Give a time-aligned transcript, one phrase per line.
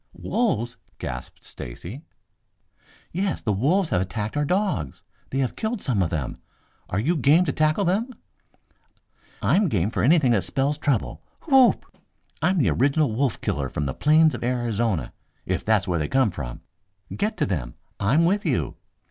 [0.15, 2.01] "Wolves?" gasped Stacy.
[3.11, 3.39] "Yes.
[3.39, 5.03] The wolves have attacked our dogs.
[5.29, 6.39] They have killed some of them.
[6.89, 8.09] Are you game to tackle them?"
[9.43, 11.21] "I'm game for anything that spells trouble.
[11.43, 11.85] Whoop!
[12.41, 15.13] I'm the original wolf killer from the plains of Arizona,
[15.45, 16.61] if that's where they come from.
[17.15, 17.75] Get to them!
[17.99, 18.77] I'm with you."